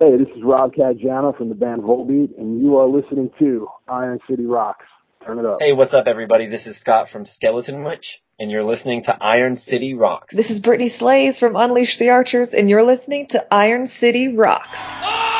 [0.00, 4.18] Hey, this is Rob Caggiano from the band Volbeat, and you are listening to Iron
[4.30, 4.86] City Rocks.
[5.26, 5.58] Turn it up.
[5.60, 6.46] Hey, what's up, everybody?
[6.46, 8.06] This is Scott from Skeletonwitch,
[8.38, 10.34] and you're listening to Iron City Rocks.
[10.34, 14.78] This is Brittney Slayes from Unleash the Archers, and you're listening to Iron City Rocks.
[14.80, 15.39] Ah!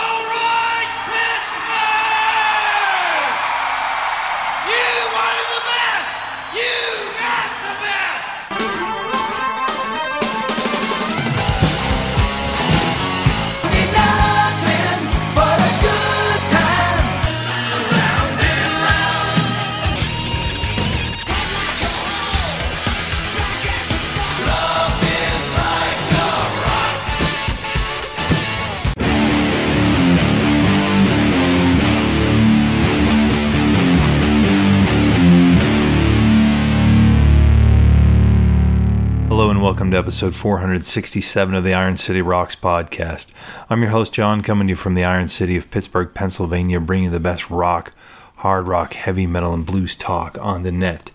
[39.80, 43.28] Welcome to episode 467 of the Iron City Rocks podcast.
[43.70, 47.06] I'm your host, John, coming to you from the Iron City of Pittsburgh, Pennsylvania, bringing
[47.06, 47.94] you the best rock,
[48.36, 51.12] hard rock, heavy metal, and blues talk on the net.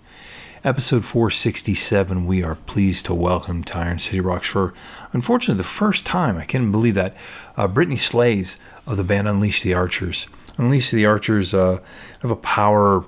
[0.63, 4.73] Episode 467, we are pleased to welcome to Iron City Rocks for,
[5.13, 7.15] unfortunately, the first time, I can't believe that,
[7.55, 8.57] uh, Brittney Slayes
[8.87, 10.25] of the band Unleash the Archers.
[10.57, 11.81] Unleash the Archers uh,
[12.23, 13.05] a power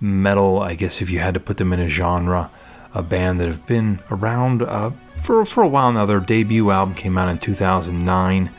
[0.00, 2.52] metal, I guess if you had to put them in a genre
[2.94, 6.06] a band that have been around uh, for, for a while now.
[6.06, 8.50] Their debut album came out in 2009,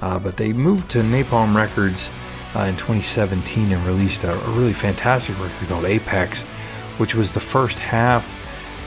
[0.00, 2.08] uh, but they moved to Napalm Records
[2.54, 6.42] uh, in 2017 and released a, a, really fantastic record called Apex,
[6.98, 8.30] which was the first half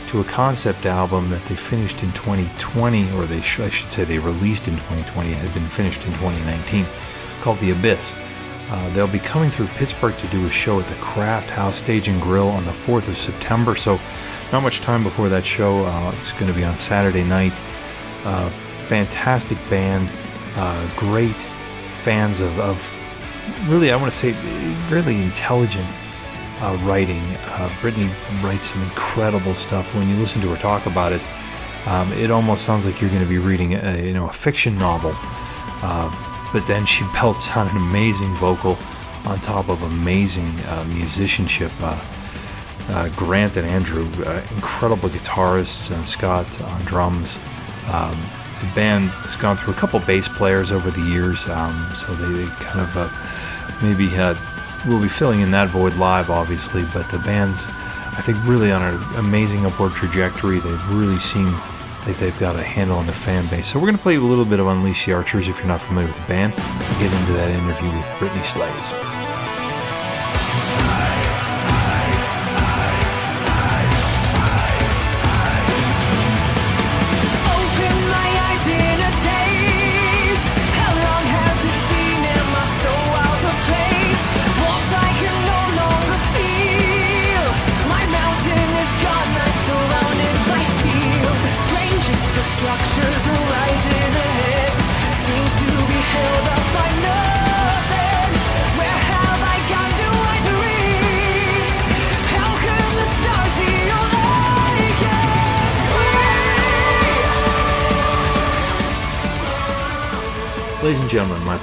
[0.10, 4.06] to a concept album that they finished in 2020, or they sh- I should say
[4.06, 5.32] they released in 2020.
[5.32, 6.86] It had been finished in 2019,
[7.42, 8.14] called The Abyss.
[8.70, 12.08] Uh, they'll be coming through Pittsburgh to do a show at the Craft House Stage
[12.08, 13.76] and Grill on the 4th of September.
[13.76, 14.00] So
[14.52, 15.84] not much time before that show.
[15.86, 17.54] Uh, it's going to be on Saturday night.
[18.24, 18.50] Uh,
[18.88, 20.10] fantastic band,
[20.56, 21.36] uh, great
[22.04, 22.94] fans of, of,
[23.68, 24.32] really, I want to say,
[24.90, 25.88] really intelligent
[26.62, 27.22] uh, writing.
[27.22, 28.10] Uh, Brittney
[28.42, 29.94] writes some incredible stuff.
[29.94, 31.22] When you listen to her talk about it,
[31.86, 34.78] um, it almost sounds like you're going to be reading a, you know, a fiction
[34.78, 35.14] novel.
[35.84, 38.78] Uh, but then she belts on an amazing vocal
[39.26, 40.56] on top of amazing
[40.88, 41.72] musicianship.
[42.90, 47.38] Uh, Grant and Andrew, uh, incredible guitarists, and Scott on drums.
[47.92, 48.18] Um,
[48.62, 52.50] the band's gone through a couple bass players over the years, um, so they, they,
[52.64, 54.08] kind of uh, maybe
[54.88, 56.84] will be filling in that void live, obviously.
[56.94, 60.60] But the band's, I think, really on an amazing upward trajectory.
[60.60, 61.56] They've really seemed
[62.06, 63.68] like they've got a handle on their fan base.
[63.68, 65.82] So we're going to play a little bit of Unleash the Archers if you're not
[65.82, 66.56] familiar with the band.
[66.56, 69.17] Get into that interview with Brittney Slayes.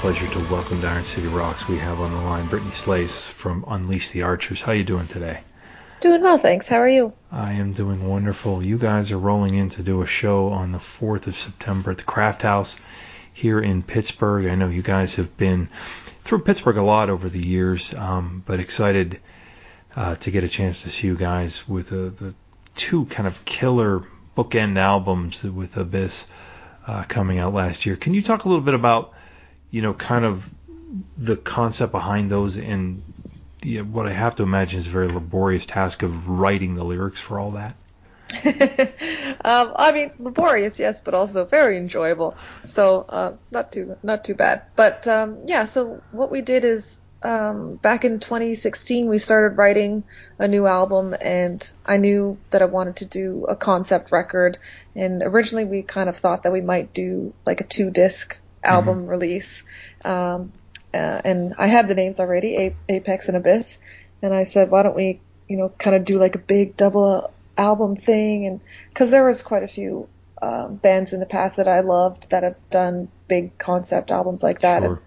[0.05, 1.67] Pleasure to welcome to Iron City Rocks.
[1.67, 4.61] We have on the line Brittney Slayes from Unleash the Archers.
[4.61, 5.41] How are you doing today?
[6.01, 6.69] Doing well, thanks.
[6.69, 7.15] How are you?
[7.33, 8.63] I am doing wonderful.
[8.63, 11.97] You guys are rolling in to do a show on the 4th of September at
[11.97, 12.77] the Craft House
[13.33, 14.45] here in Pittsburgh.
[14.45, 15.71] I know you guys have been
[16.23, 19.21] through Pittsburgh a lot over the years, um, but excited
[19.97, 22.35] uh, to get a chance to see you guys with uh, the
[22.77, 24.03] two kind of killer
[24.37, 26.27] bookend albums with Abyss
[26.87, 27.97] uh, coming out last year.
[27.97, 29.15] Can you talk a little bit about
[29.75, 30.49] you know, kind of
[31.19, 33.03] the concept behind those and
[33.61, 37.19] the, what I have to imagine is a very laborious task of writing the lyrics
[37.19, 37.75] for all that.
[39.45, 42.37] um, I mean, laborious, yes, but also very enjoyable.
[42.67, 44.63] So uh, not too not too bad.
[44.77, 50.05] But um, yeah, so what we did is um, back in 2016 we started writing
[50.39, 54.57] a new album, and I knew that I wanted to do a concept record.
[54.95, 59.01] And originally we kind of thought that we might do like a two disc album
[59.01, 59.09] mm-hmm.
[59.09, 59.65] release.
[60.05, 60.53] Um,
[60.93, 63.79] uh, and I had the names already, Apex and Abyss.
[64.23, 67.33] And I said, why don't we, you know, kind of do like a big double
[67.59, 68.47] album thing?
[68.47, 68.61] And
[68.95, 70.09] cause there was quite a few,
[70.41, 74.61] um, bands in the past that I loved that have done big concept albums like
[74.61, 74.83] that.
[74.83, 74.93] Sure.
[74.93, 75.01] And,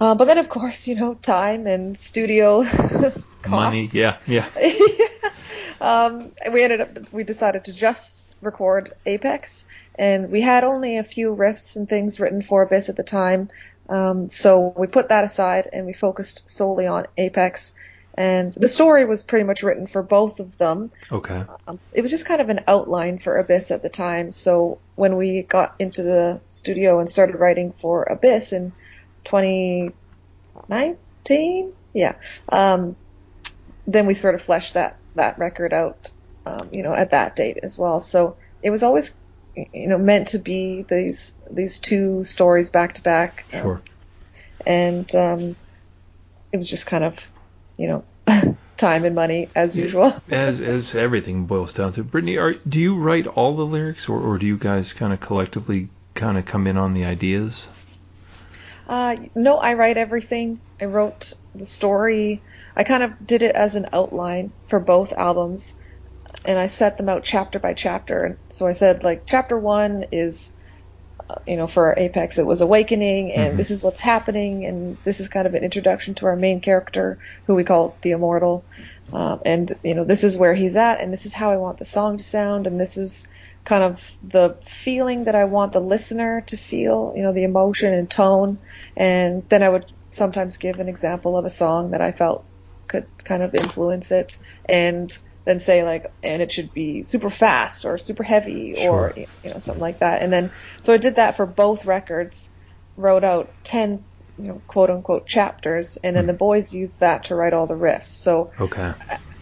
[0.00, 2.64] uh, but then of course, you know, time and studio
[3.42, 3.50] costs.
[3.50, 3.88] money.
[3.92, 4.16] Yeah.
[4.26, 4.48] Yeah.
[4.58, 5.06] yeah.
[5.80, 11.04] Um, we ended up, we decided to just record Apex, and we had only a
[11.04, 13.48] few riffs and things written for Abyss at the time.
[13.88, 17.74] Um, so we put that aside and we focused solely on Apex.
[18.14, 20.90] And the story was pretty much written for both of them.
[21.10, 21.44] Okay.
[21.68, 24.32] Um, it was just kind of an outline for Abyss at the time.
[24.32, 28.72] So when we got into the studio and started writing for Abyss in
[29.24, 32.16] 2019, yeah,
[32.48, 32.96] um,
[33.86, 36.10] then we sort of fleshed that that record out,
[36.46, 38.00] um, you know, at that date as well.
[38.00, 39.14] So it was always,
[39.54, 43.44] you know, meant to be these these two stories back to back.
[43.52, 43.82] um, Sure.
[44.66, 45.56] and um,
[46.52, 47.18] it was just kind of,
[47.76, 48.04] you know,
[48.76, 50.12] time and money as usual.
[50.30, 54.20] As as everything boils down to, Brittney, are do you write all the lyrics, or,
[54.20, 57.68] or do you guys kind of collectively kind of come in on the ideas?
[58.88, 60.60] Uh, no, I write everything.
[60.80, 62.42] I wrote the story.
[62.74, 65.74] I kind of did it as an outline for both albums,
[66.44, 68.24] and I set them out chapter by chapter.
[68.24, 70.52] And so I said, like, chapter one is,
[71.46, 75.28] you know, for Apex, it was awakening, and this is what's happening, and this is
[75.28, 78.64] kind of an introduction to our main character, who we call the Immortal.
[79.12, 81.78] Um, and you know, this is where he's at, and this is how I want
[81.78, 83.26] the song to sound, and this is
[83.64, 87.92] kind of the feeling that I want the listener to feel, you know, the emotion
[87.92, 88.58] and tone.
[88.96, 92.44] And then I would sometimes give an example of a song that I felt
[92.86, 97.84] could kind of influence it and then say like, and it should be super fast
[97.84, 99.26] or super heavy or, Sure.
[99.42, 100.22] you know, something like that.
[100.22, 100.52] And then,
[100.82, 102.50] so I did that for both records,
[102.96, 104.04] wrote out 10,
[104.36, 106.28] you know, quote unquote chapters, and then hmm.
[106.28, 108.08] the boys used that to write all the riffs.
[108.08, 108.92] So Okay.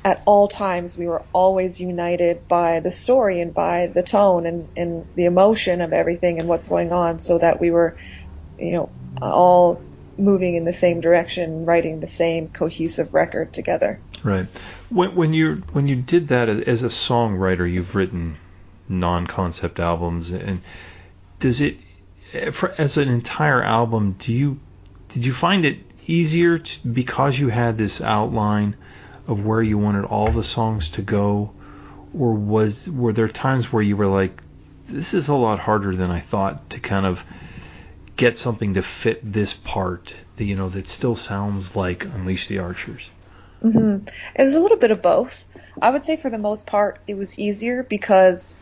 [0.04, 4.68] at all times we were always united by the story and by the tone and,
[4.76, 7.96] and the emotion of everything and what's going on so that we were
[8.58, 8.90] you know
[9.20, 9.82] all
[10.18, 14.46] moving in the same direction writing the same cohesive record together Right.
[14.88, 18.36] When when you when you did that uh, as a songwriter, you've written
[18.88, 20.62] non-concept albums, and
[21.38, 21.76] does it
[22.32, 24.12] eh, for, as an entire album?
[24.18, 24.58] Do you
[25.08, 28.76] did you find it easier to, because you had this outline
[29.26, 31.52] of where you wanted all the songs to go,
[32.14, 34.42] or was were there times where you were like,
[34.88, 37.24] this is a lot harder than I thought to kind of
[38.16, 42.60] get something to fit this part, that, you know, that still sounds like Unleash the
[42.60, 43.10] Archers.
[43.72, 43.98] Hmm
[44.34, 45.44] It was a little bit of both.
[45.80, 48.56] I would say for the most part it was easier because,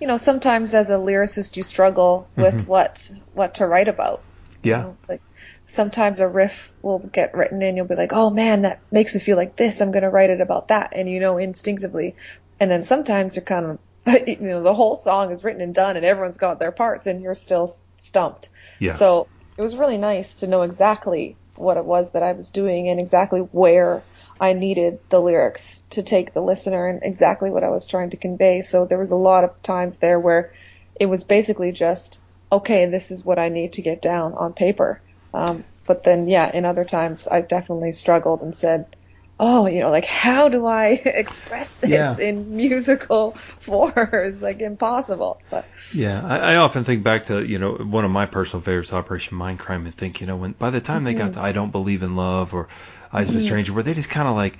[0.00, 4.24] you know, sometimes as a lyricist you struggle with what what to write about.
[4.62, 4.82] you Yeah.
[4.82, 5.22] know, like
[5.64, 9.20] sometimes a riff will get written and you'll be like, oh man, that makes me
[9.20, 9.80] feel like this.
[9.80, 12.16] I'm gonna write it about that, and you know instinctively.
[12.60, 13.78] And then sometimes you're kind of,
[14.28, 17.20] you know, the whole song is written and done, and everyone's got their parts, and
[17.22, 18.48] you're still stumped.
[18.80, 18.92] Yeah.
[18.92, 22.88] So it was really nice to know exactly what it was that I was doing
[22.88, 24.02] and exactly where
[24.40, 28.16] I needed the lyrics to take the listener and exactly what I was trying to
[28.16, 28.62] convey.
[28.62, 30.50] So there was a lot of times there where
[30.98, 32.20] it was basically just,
[32.50, 35.00] okay, this is what I need to get down on paper.
[35.34, 38.96] Um, but then, yeah, in other times I definitely struggled and said,
[39.40, 42.16] oh, you know, like how do I express this Yeah.
[42.18, 43.92] in musical form?
[44.12, 45.42] It's like impossible.
[45.50, 48.92] But Yeah, I, I often think back to you know one of my personal favorites,
[48.92, 51.72] Operation Mindcrime, and think you know when by the time they got to I Don't
[51.72, 52.68] Believe in Love or
[53.12, 54.58] Eyes of a Stranger, where they just kind of like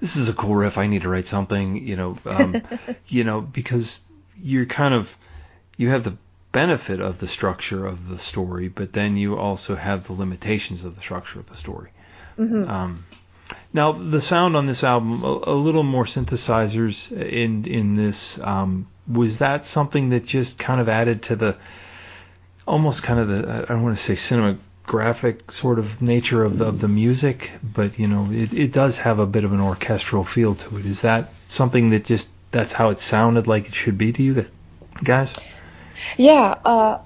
[0.00, 2.62] this is a cool riff, I need to write something, you know, um,
[3.08, 4.00] you know because
[4.40, 5.14] you're kind of
[5.76, 6.16] you have the
[6.52, 10.94] benefit of the structure of the story, but then you also have the limitations of
[10.94, 11.90] the structure of the story.
[12.38, 13.04] Um,
[13.72, 18.38] now the sound on this album, a, a little more synthesizers in in this.
[18.40, 21.56] Um, was that something that just kind of added to the
[22.66, 26.66] almost kind of the I don't want to say cinematographic sort of nature of the,
[26.66, 30.24] of the music, but you know it, it does have a bit of an orchestral
[30.24, 30.86] feel to it.
[30.86, 34.46] Is that something that just that's how it sounded like it should be to you
[35.02, 35.32] guys?
[36.16, 36.98] Yeah, uh,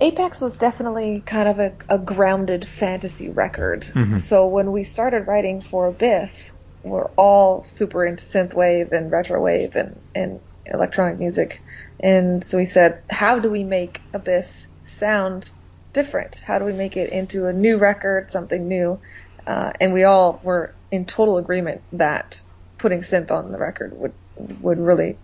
[0.00, 3.82] Apex was definitely kind of a, a grounded fantasy record.
[3.82, 4.20] Mhm.
[4.20, 6.52] So when we started writing for Abyss,
[6.84, 11.60] we're all super into synthwave and retrowave and, and electronic music.
[11.98, 15.50] And so we said, how do we make Abyss sound
[15.92, 16.36] different?
[16.46, 19.00] How do we make it into a new record, something new?
[19.46, 22.42] Uh, and we all were in total agreement that
[22.76, 24.12] putting synth on the record would
[24.60, 25.16] would really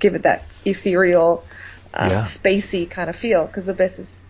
[0.00, 1.44] give it that ethereal,
[1.94, 2.18] uh, Yeah.
[2.18, 4.22] spacey kind of feel because Abyss is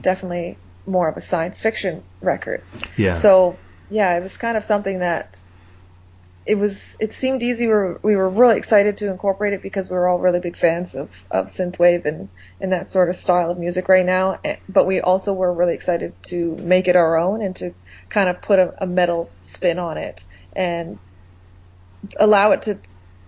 [0.00, 2.62] definitely more of a science fiction record.
[2.96, 3.12] Yeah.
[3.12, 3.56] So
[3.90, 5.40] yeah, it was kind of something that
[6.46, 6.96] it was.
[7.00, 7.66] It seemed easy.
[7.66, 10.58] We were, we were really excited to incorporate it because we were all really big
[10.58, 12.28] fans of of synthwave and
[12.60, 14.40] and that sort of style of music right now.
[14.68, 17.74] But we also were really excited to make it our own and to
[18.10, 20.98] kind of put a, a metal spin on it and
[22.18, 22.78] allow it to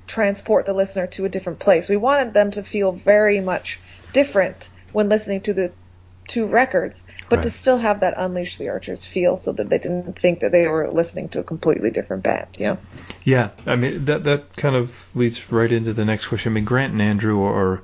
[0.06, 1.88] transport the listener to a different place.
[1.88, 3.80] We wanted them to feel very much
[4.12, 5.72] different when listening to the
[6.26, 10.18] two records, but to still have that Unleash the Archers feel, so that they didn't
[10.18, 12.48] think that they were listening to a completely different band.
[12.58, 12.78] You know.
[13.24, 16.52] Yeah, I mean that that kind of leads right into the next question.
[16.52, 17.82] I mean, Grant and Andrew are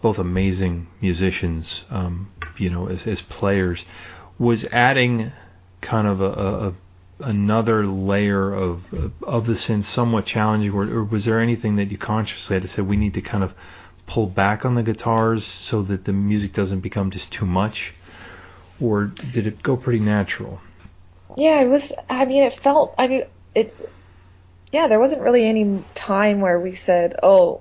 [0.00, 3.84] both amazing musicians, um, you know, as, as players.
[4.38, 5.30] Was adding
[5.80, 6.74] kind of a, a, a
[7.22, 11.98] another layer of of the synth somewhat challenging, or, or was there anything that you
[11.98, 13.54] consciously had to say we need to kind of
[14.06, 17.94] pull back on the guitars so that the music doesn't become just too much,
[18.80, 20.60] or did it go pretty natural?
[21.36, 21.92] Yeah, it was.
[22.10, 22.94] I mean, it felt.
[22.98, 23.24] I mean,
[23.54, 23.74] it.
[24.70, 27.60] Yeah, there wasn't really any time where we said, "Oh,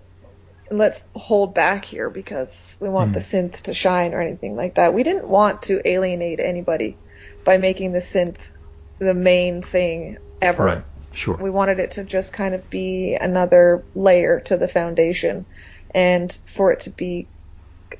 [0.69, 3.13] let's hold back here because we want Hmm.
[3.13, 4.93] the synth to shine" or anything like that.
[4.93, 6.97] We didn't want to alienate anybody
[7.43, 8.39] by making the synth
[9.01, 10.63] the main thing ever.
[10.63, 10.83] Right.
[11.11, 11.35] Sure.
[11.35, 15.45] We wanted it to just kind of be another layer to the foundation,
[15.93, 17.27] and for it to be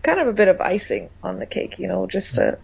[0.03, 2.59] kind of a bit of icing on the cake, you know, just to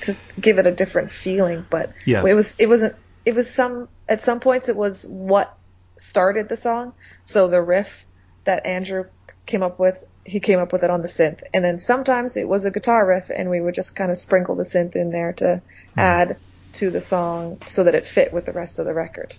[0.00, 1.64] to give it a different feeling.
[1.70, 2.24] But Yeah.
[2.26, 5.56] it was it wasn't it was some at some points it was what
[5.96, 6.92] started the song.
[7.22, 8.04] So the riff
[8.44, 9.04] that Andrew
[9.46, 12.48] came up with, he came up with it on the synth, and then sometimes it
[12.48, 15.32] was a guitar riff, and we would just kind of sprinkle the synth in there
[15.34, 16.00] to mm-hmm.
[16.00, 16.36] add
[16.72, 19.34] to the song so that it fit with the rest of the record.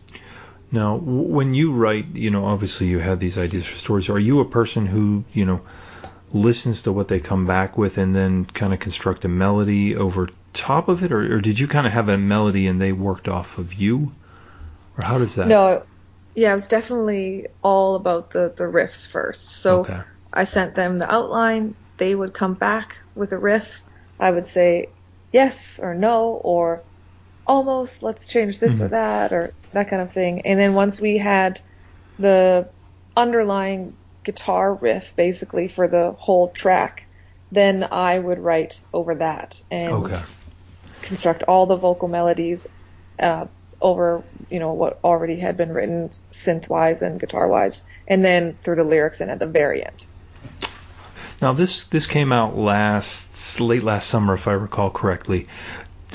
[0.72, 4.10] Now, when you write, you know, obviously you have these ideas for stories.
[4.10, 5.62] Are you a person who, you know,
[6.32, 10.30] listens to what they come back with and then kind of construct a melody over
[10.54, 13.28] top of it, or, or did you kind of have a melody and they worked
[13.28, 14.12] off of you,
[14.98, 15.48] or how does that?
[15.48, 15.84] No,
[16.36, 19.50] yeah, it was definitely all about the the riffs first.
[19.50, 20.00] So Okay.
[20.32, 21.75] I sent them the outline.
[21.98, 23.82] They would come back with a riff.
[24.20, 24.90] I would say
[25.32, 26.82] yes or no or
[27.46, 28.04] almost.
[28.04, 28.92] Let's change this or Mhm.
[28.92, 30.42] that or that kind of thing.
[30.46, 31.60] And then once we had
[32.20, 32.70] the
[33.16, 37.08] underlying guitar riff basically for the whole track,
[37.52, 40.22] then I would write over that and Okay.
[41.02, 42.68] construct all the vocal melodies
[43.20, 43.46] uh,
[43.82, 48.58] over you know what already had been written synth wise and guitar wise, and then
[48.64, 50.06] through the lyrics and at the very end.
[51.42, 55.48] Now this this came out last late last summer, if I recall correctly.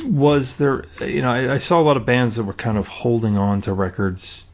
[0.03, 2.89] Was there, you know, I, I saw a lot of bands that were kind of
[2.89, 4.47] holding on to records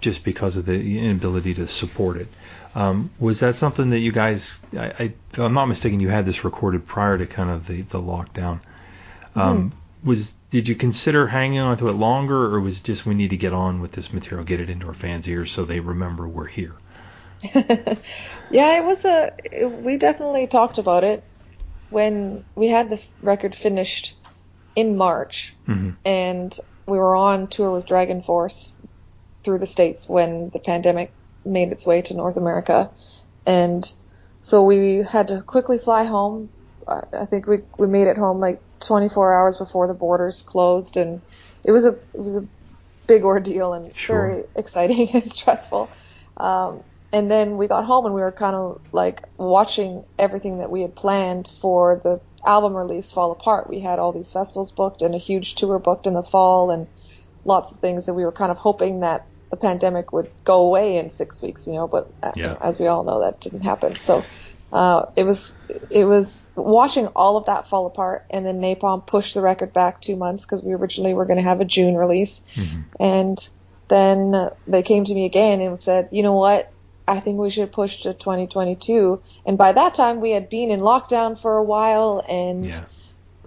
[0.00, 2.28] just because of the inability to support it.
[2.74, 6.24] Um, was that something that you guys, I, I, if I'm not mistaken, you had
[6.24, 8.60] this recorded prior to kind of the, the lockdown.
[9.34, 9.72] Um,
[10.04, 13.30] Was did you consider hanging on to it longer, or was it just we need
[13.30, 16.26] to get on with this material, get it into our fans' ears so they remember
[16.28, 16.74] we're here?
[18.50, 19.32] Yeah, it was a.
[19.66, 21.24] we definitely talked about it
[21.88, 24.14] when we had the record finished
[24.76, 28.70] in March, hmm and we were on tour with DragonForce
[29.44, 31.14] through the states when the pandemic
[31.44, 32.90] made its way to North America,
[33.46, 33.84] and
[34.40, 36.50] so we had to quickly fly home.
[36.88, 40.96] I I think we we made it home like 24 hours before the borders closed,
[40.96, 41.22] and
[41.64, 42.48] it was a it was a
[43.06, 44.30] big ordeal and Sure.
[44.30, 45.92] very exciting and stressful.
[46.36, 50.70] Um, and then we got home and we were kind of like watching everything that
[50.70, 53.68] we had planned for the album release fall apart.
[53.68, 56.86] We had all these festivals booked and a huge tour booked in the fall and
[57.44, 60.96] lots of things that we were kind of hoping that the pandemic would go away
[60.96, 62.56] in six weeks, you know, but uh, Yeah.
[62.62, 63.96] as we all know, that didn't happen.
[63.96, 64.24] So
[64.72, 65.54] uh, it was
[65.90, 70.00] it was watching all of that fall apart, and then Napalm pushed the record back
[70.00, 72.42] two months because we originally were going to have a June release,
[72.98, 73.38] and
[73.88, 76.71] then they came to me again and said, you know what?
[77.06, 79.22] I think we should push to 2022.
[79.44, 82.84] And by that time, we had been in lockdown for a while, and Yeah.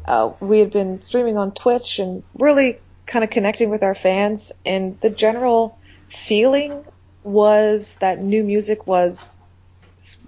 [0.06, 4.52] uh, we had been streaming on Twitch and really kind of connecting with our fans.
[4.66, 5.78] And the general
[6.10, 6.84] feeling
[7.24, 9.38] was that new music was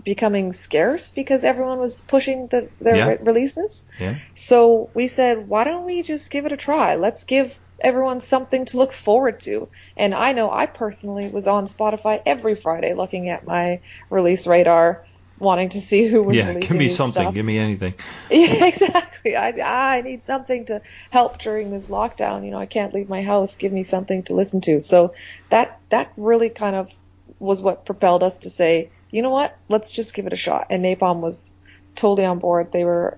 [0.04, 3.08] becoming scarce because everyone was pushing the, their Yeah.
[3.10, 3.86] re- releases.
[4.00, 4.16] Yeah.
[4.34, 6.96] So we said, why don't we just give it a try?
[6.96, 9.70] Let's give everyone something to look forward to.
[9.96, 15.06] And I know I personally was on Spotify every Friday looking at my release radar,
[15.40, 16.48] wanting to see who was Yeah.
[16.50, 17.24] releasing Give me something.
[17.24, 17.34] stuff.
[17.34, 17.94] Give me anything.
[18.30, 19.38] Yeah, exactly.
[19.38, 20.82] I I need something to
[21.12, 22.44] help during this lockdown.
[22.44, 23.56] You know, I can't leave my house.
[23.56, 24.82] Give me something to listen to.
[24.82, 25.14] So
[25.50, 26.92] that that really kind of
[27.40, 30.68] was what propelled us to say, you know what, let's just give it a shot.
[30.70, 31.54] And Napalm was
[31.96, 32.72] totally on board.
[32.72, 33.18] They were,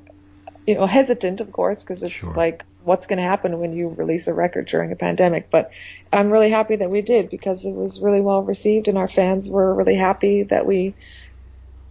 [0.67, 2.33] you know, hesitant, of course, because it's Sure.
[2.33, 5.50] like, what's going to happen when you release a record during a pandemic?
[5.50, 5.71] But
[6.12, 9.50] I'm really happy that we did because it was really well received, and our fans
[9.50, 10.95] were really happy that we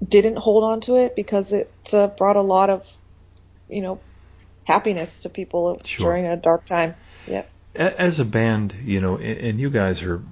[0.06, 2.86] didn't hold on to it because it uh, brought a lot of,
[3.68, 4.00] you know,
[4.64, 6.06] happiness to people Sure.
[6.06, 6.94] during a dark time.
[7.26, 7.50] Yep.
[7.74, 10.22] As a band, you know, and and you guys are,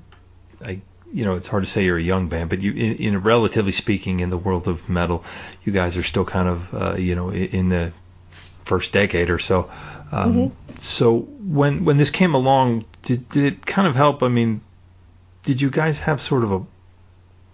[0.64, 0.80] I,
[1.12, 3.72] you know, it's hard to say you're a young band, but you, in, in relatively
[3.72, 5.24] speaking, in the world of metal,
[5.64, 7.92] you guys are still kind of, uh, you know, in the
[8.66, 9.70] first decade or so.
[10.12, 10.78] Um, mm-hmm.
[10.80, 14.22] So when when this came along, did did it kind of help?
[14.22, 14.60] I mean,
[15.44, 16.66] did you guys have sort of a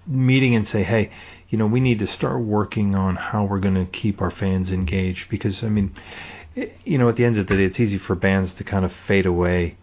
[0.06, 1.10] meeting and say, hey,
[1.48, 4.72] you know, we need to start working on how we're going to keep our fans
[4.72, 5.28] engaged?
[5.28, 5.92] Because I mean,
[6.84, 8.92] you know, at the end of the day, it's easy for bands to kind of
[8.92, 9.76] fade away.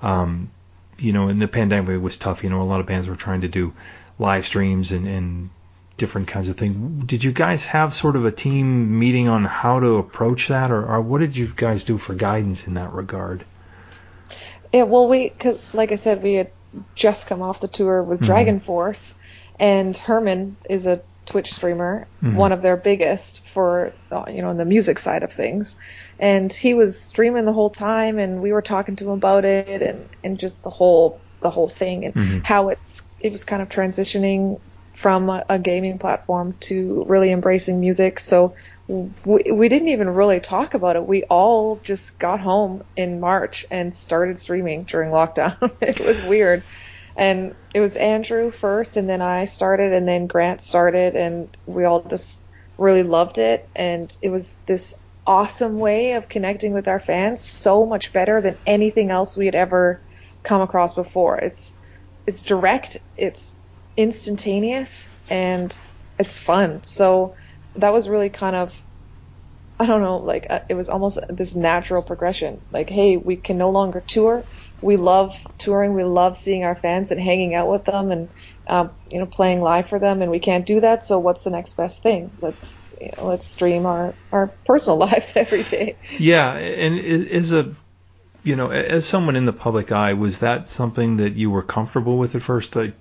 [0.00, 0.50] Um,
[0.98, 2.42] you know, in the pandemic was tough.
[2.42, 3.74] You know, a lot of bands were trying to do
[4.18, 5.50] live streams and, and
[5.96, 7.04] different kinds of things.
[7.06, 10.84] Did you guys have sort of a team meeting on how to approach that, or,
[10.86, 13.44] or what did you guys do for guidance in that regard?
[14.72, 16.50] Yeah, well, we, cause, like I said, we had
[16.94, 18.32] just come off the tour with mm-hmm.
[18.32, 19.14] DragonForce,
[19.58, 22.36] and Herman is a Twitch streamer, mm-hmm.
[22.36, 25.76] one of their biggest for uh, you know on the music side of things,
[26.18, 29.82] and he was streaming the whole time, and we were talking to him about it,
[29.82, 32.38] and and just the whole the whole thing, and mm-hmm.
[32.40, 34.60] how it's it was kind of transitioning
[34.96, 38.18] from a, gaming platform to really embracing music.
[38.18, 38.54] So
[38.88, 41.06] we, we didn't even really talk about it.
[41.06, 45.70] We all just got home in March and started streaming during lockdown.
[45.82, 46.62] it was weird.
[47.14, 51.84] And it was Andrew first, and then I started, and then Grant started, and we
[51.84, 52.40] all just
[52.78, 53.68] really loved it.
[53.76, 58.56] And it was this awesome way of connecting with our fans, so much better than
[58.66, 60.00] anything else we had ever
[60.42, 61.36] come across before.
[61.36, 61.74] It's
[62.26, 63.54] it's direct, it's
[63.96, 65.78] instantaneous and
[66.18, 66.84] it's fun.
[66.84, 67.34] So
[67.76, 68.74] that was really kind of
[69.78, 72.62] I don't know, like uh, it was almost this natural progression.
[72.70, 74.42] Like, hey, we can no longer tour.
[74.80, 75.92] We love touring.
[75.92, 78.28] We love seeing our fans and hanging out with them and
[78.66, 80.22] um, you know playing live for them.
[80.22, 81.04] And we can't do that.
[81.04, 82.30] So what's the next best thing?
[82.40, 85.96] Let's you know, let's stream our our personal lives every day.
[86.18, 87.74] Yeah, and is a
[88.44, 92.16] you know as someone in the public eye, was that something that you were comfortable
[92.16, 92.74] with at first?
[92.74, 92.94] Like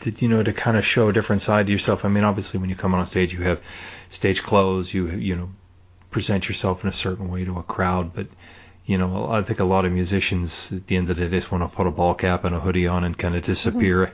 [0.00, 2.04] did you know to kind of show a different side to yourself?
[2.04, 3.60] I mean, obviously when you come on stage, you have
[4.08, 5.50] stage clothes, you you know
[6.10, 8.26] present yourself in a certain way to a crowd, but
[8.86, 11.52] you know, I think a lot of musicians at the end of the day just
[11.52, 14.12] want to put a ball cap and a hoodie on and kind of disappear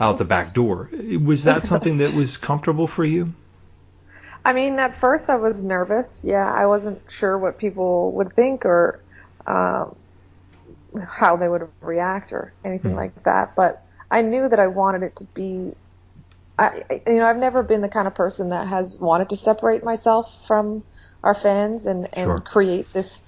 [0.00, 0.88] out the back door.
[1.22, 3.34] Was that something that was comfortable for you?
[4.44, 6.22] I mean, at first I was nervous.
[6.24, 9.00] Yeah, I wasn't sure what people would think or
[9.46, 9.96] um,
[11.04, 12.96] how they would react or anything mm.
[12.96, 13.56] like that.
[13.56, 15.74] But I knew that I wanted it to be
[16.58, 19.84] I, you know, I've never been the kind of person that has wanted to separate
[19.84, 20.84] myself from
[21.22, 22.40] our fans and, and sure.
[22.40, 23.24] create this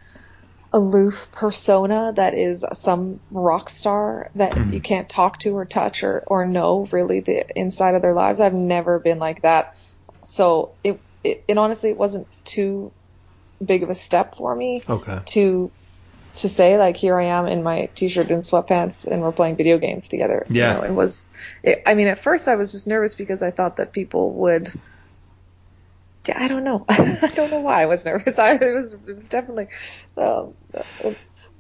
[0.73, 4.73] aloof persona that is some rock star that mm-hmm.
[4.73, 8.41] you can't talk to or touch or, or know really the inside of their lives.
[8.41, 9.77] I've never been like that.
[10.25, 12.93] So it, it, it honestly, it wasn't too
[13.62, 15.21] big of a step for me okay.
[15.27, 15.71] to
[16.38, 19.79] to say like here I am in my t-shirt and sweatpants and we're playing video
[19.79, 20.46] games together.
[20.48, 20.74] Yeah.
[20.74, 21.29] You know, it was.
[21.62, 24.72] It, I mean, at first I was just nervous because I thought that people would.
[26.27, 26.85] yeah, I don't know.
[26.88, 28.38] I don't know why I was nervous.
[28.38, 29.68] I it was it was definitely
[30.16, 30.55] um,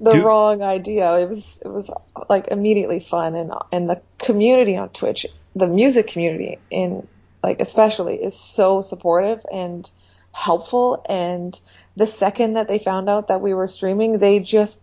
[0.00, 1.18] the Do, wrong idea.
[1.18, 1.90] It was it was
[2.28, 7.06] like immediately fun and and the community on Twitch, the music community in
[7.42, 9.90] like especially is so supportive and
[10.38, 11.58] helpful and
[11.96, 14.78] the second that they found out that we were streaming, they just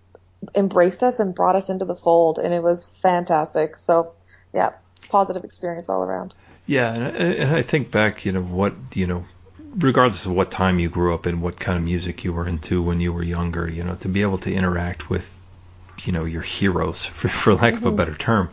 [0.53, 3.77] embraced us and brought us into the fold, and it was fantastic.
[3.77, 4.11] So,
[4.53, 4.73] yeah,
[5.07, 6.35] positive experience all around.
[6.65, 9.25] Yeah, and, and I think back, you know, what you know,
[9.77, 12.81] regardless of what time you grew up in, what kind of music you were into
[12.81, 15.31] when you were younger, you know, to be able to interact with,
[16.03, 17.77] you know, your heroes, for, for lack mm-hmm.
[17.77, 17.95] of a mm-hmm.
[17.95, 18.49] better term.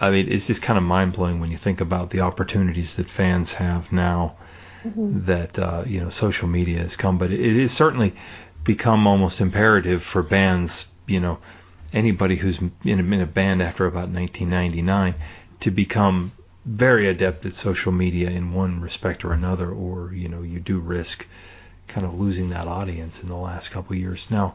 [0.00, 3.10] I mean, it's just kind of mind blowing when you think about the opportunities that
[3.10, 4.36] fans have now
[4.84, 5.26] mm-hmm.
[5.26, 8.14] that uh, you know social media has come, but it is certainly
[8.64, 10.88] become almost imperative for bands.
[11.06, 11.38] You know,
[11.92, 15.14] anybody who's in a, in a band after about 1999
[15.60, 16.32] to become
[16.64, 20.78] very adept at social media in one respect or another, or you know, you do
[20.78, 21.26] risk
[21.88, 24.30] kind of losing that audience in the last couple of years.
[24.30, 24.54] Now,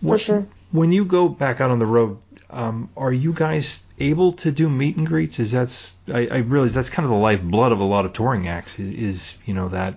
[0.00, 0.46] what, sure.
[0.72, 2.18] when you go back out on the road,
[2.50, 5.38] um, are you guys able to do meet and greets?
[5.38, 8.48] Is that's I, I realize that's kind of the lifeblood of a lot of touring
[8.48, 9.94] acts is, you know that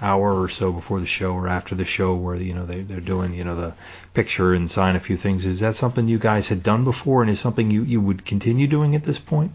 [0.00, 3.00] hour or so before the show or after the show where you know they they're
[3.00, 3.74] doing you know the
[4.14, 5.44] picture and sign a few things.
[5.44, 8.66] Is that something you guys had done before and is something you you would continue
[8.66, 9.52] doing at this point?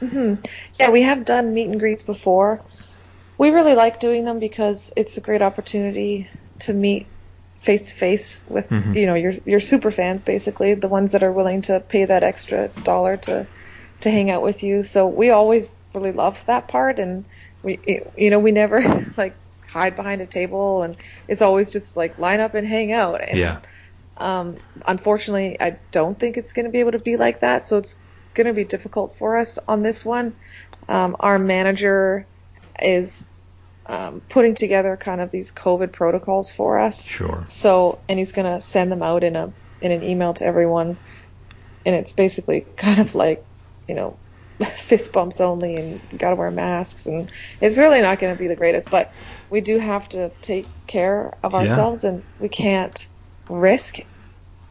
[0.00, 0.42] Mm-hmm.
[0.78, 2.60] Yeah, we have done meet and greets before.
[3.38, 6.28] We really like doing them because it's a great opportunity
[6.60, 7.06] to meet
[7.64, 8.92] face to face with mm-hmm.
[8.92, 12.22] you know your your super fans basically the ones that are willing to pay that
[12.22, 13.46] extra dollar to
[14.04, 14.82] to hang out with you.
[14.82, 17.24] So we always really love that part and
[17.62, 18.82] we you know we never
[19.16, 19.34] like
[19.66, 20.96] hide behind a table and
[21.26, 23.20] it's always just like line up and hang out.
[23.20, 23.60] And yeah.
[24.16, 27.78] um unfortunately I don't think it's going to be able to be like that so
[27.78, 27.96] it's
[28.34, 30.36] going to be difficult for us on this one.
[30.88, 32.26] Um our manager
[32.80, 33.26] is
[33.86, 37.06] um, putting together kind of these COVID protocols for us.
[37.06, 37.44] Sure.
[37.48, 40.96] So, and he's gonna send them out in a in an email to everyone,
[41.84, 43.44] and it's basically kind of like,
[43.86, 44.16] you know,
[44.76, 48.56] fist bumps only, and you gotta wear masks, and it's really not gonna be the
[48.56, 48.90] greatest.
[48.90, 49.12] But
[49.50, 53.06] we do have to take care of ourselves, and we can't
[53.48, 53.98] risk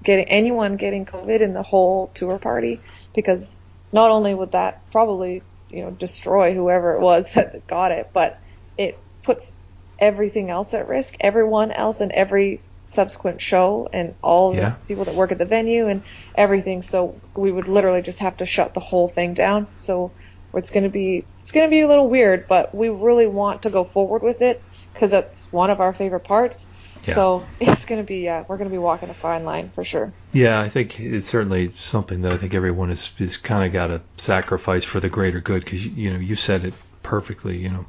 [0.03, 2.81] getting anyone getting COVID in the whole tour party
[3.15, 3.49] because
[3.91, 8.39] not only would that probably you know destroy whoever it was that got it, but
[8.77, 9.51] it puts
[9.99, 14.71] everything else at risk, everyone else and every subsequent show and all Yeah.
[14.71, 16.03] the people that work at the venue and
[16.35, 16.81] everything.
[16.81, 19.67] So we would literally just have to shut the whole thing down.
[19.75, 20.11] So
[20.53, 23.63] it's going to be it's going to be a little weird, but we really want
[23.63, 26.67] to go forward with it because that's one of our favorite parts.
[27.05, 27.15] Yeah.
[27.15, 29.83] So it's going to be uh, we're going to be walking a fine line for
[29.83, 30.13] sure.
[30.31, 33.87] Yeah, I think it's certainly something that I think everyone is is kind of got
[33.87, 37.57] to sacrifice for the greater good because you know you said it perfectly.
[37.57, 37.85] You know,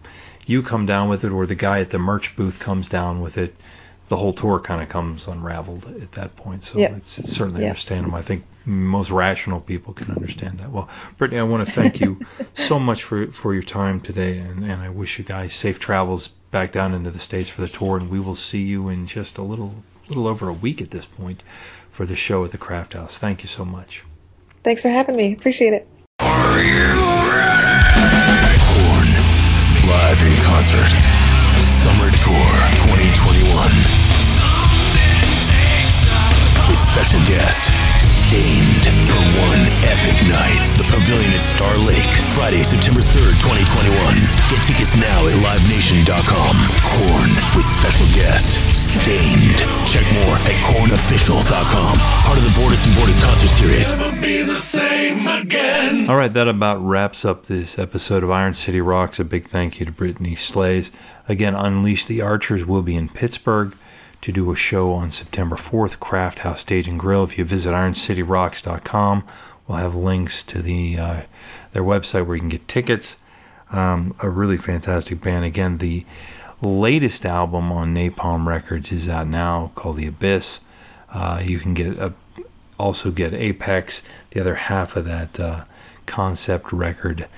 [0.46, 3.38] you come down with it, or the guy at the merch booth comes down with
[3.38, 3.54] it.
[4.08, 6.62] The whole tour kind of comes unraveled at that point.
[6.62, 6.94] So Yeah.
[6.94, 7.68] it's, it's certainly Yeah.
[7.68, 8.16] understandable.
[8.16, 10.70] I think most rational people can understand that.
[10.70, 12.20] Well, Brittney, I want to thank you
[12.54, 16.28] so much for for your time today, and, and I wish you guys safe travels
[16.50, 17.96] back down into the states for the tour.
[17.96, 19.74] And we will see you in just a little
[20.08, 21.42] little over a week at this point
[21.90, 23.16] for the show at the Craft House.
[23.16, 24.02] Thank you so much.
[24.62, 25.32] Thanks for having me.
[25.32, 25.88] Appreciate it.
[29.86, 30.88] Live in concert.
[31.60, 32.48] Summer Tour
[32.88, 33.68] 2021.
[36.68, 37.83] With special guest
[38.34, 40.58] Staind for one epic night.
[40.74, 43.94] The Pavilion at Star Lake, Friday, September 3rd, 2021.
[44.50, 46.54] Get tickets now at livenation.com.
[46.82, 49.54] Korn with special guest Staind.
[49.86, 51.94] Check more at kornofficial.com.
[52.26, 53.94] Part of the Bordas and Bordas concert series.
[56.10, 59.20] All right, that about wraps up this episode of Iron City Rocks.
[59.20, 60.90] A big thank you to Brittney Slayes.
[61.28, 63.76] Again, Unleash the Archers will be in Pittsburgh
[64.24, 67.24] to do a show on September 4th, Craft House Stage and Grill.
[67.24, 69.22] If you visit IronCityRocks.com,
[69.68, 71.20] we'll have links to the uh,
[71.74, 73.18] their website where you can get tickets.
[73.70, 75.44] Um, a really fantastic band.
[75.44, 76.06] Again, the
[76.62, 80.60] latest album on Napalm Records is out now called The Abyss.
[81.12, 82.14] Uh, you can get a,
[82.78, 85.64] also get Apex, the other half of that uh,
[86.06, 87.28] concept record.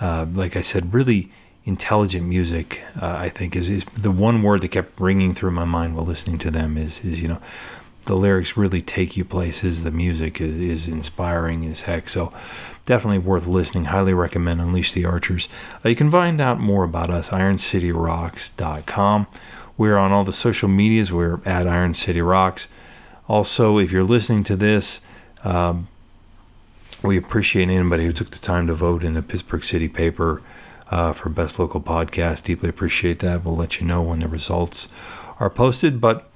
[0.00, 1.32] Uh, like I said, really
[1.66, 2.80] intelligent music.
[3.00, 6.06] Uh, I think is, is the one word that kept ringing through my mind while
[6.06, 6.78] listening to them.
[6.78, 7.42] Is is you know
[8.06, 9.82] the lyrics really take you places.
[9.82, 12.08] The music is, is inspiring as heck.
[12.08, 12.32] So
[12.86, 13.86] definitely worth listening.
[13.86, 15.48] Highly recommend Unleash the Archers.
[15.84, 19.26] Uh, you can find out more about us IronCityRocks.com.
[19.76, 21.12] We're on all the social medias.
[21.12, 22.68] We're at Iron City Rocks.
[23.28, 25.00] Also, if you're listening to this,
[25.44, 25.88] um,
[27.02, 30.40] we appreciate anybody who took the time to vote in the Pittsburgh City paper
[30.90, 32.44] uh, for Best Local Podcast.
[32.44, 33.44] Deeply appreciate that.
[33.44, 34.88] We'll let you know when the results
[35.38, 36.00] are posted.
[36.00, 36.28] But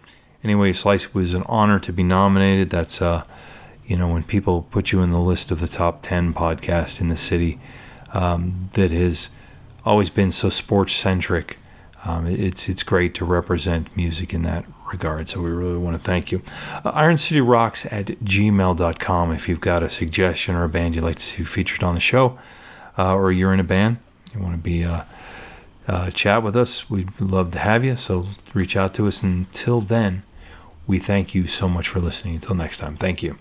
[0.42, 2.70] anyway, Slice was an honor to be nominated.
[2.70, 3.24] That's, uh,
[3.86, 7.08] you know, when people put you in the list of the top 10 podcasts in
[7.08, 7.60] the city
[8.12, 9.30] um, that has
[9.84, 11.56] always been so sports centric.
[12.04, 15.28] Um, it's it's great to represent music in that regard.
[15.28, 16.42] So we really want to thank you.
[16.82, 21.04] Uh, Iron City Rocks at gmail.com if you've got a suggestion or a band you'd
[21.04, 22.38] like to see featured on the show,
[22.96, 23.98] uh, or you're in a band,
[24.34, 25.02] you want to be uh,
[25.88, 27.96] uh, chat with us, we'd love to have you.
[27.96, 29.22] So reach out to us.
[29.22, 30.22] Until then,
[30.86, 32.36] we thank you so much for listening.
[32.36, 33.38] Until next time, thank you.